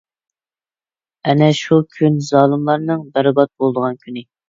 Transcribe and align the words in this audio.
ئەنە 1.27 1.51
شۇ 1.61 1.79
كۈن 1.93 2.19
زالىملارنىڭ 2.31 3.07
بەربات 3.15 3.57
بولىدىغان 3.61 4.05
كۈنى! 4.05 4.31